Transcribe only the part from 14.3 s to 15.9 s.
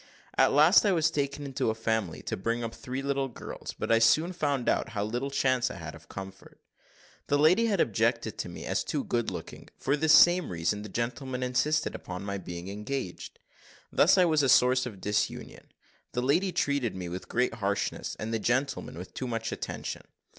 I a source of disunion